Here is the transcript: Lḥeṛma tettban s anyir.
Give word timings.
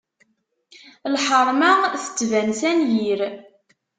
Lḥeṛma 1.13 1.71
tettban 2.03 2.49
s 2.59 2.61
anyir. 2.69 3.21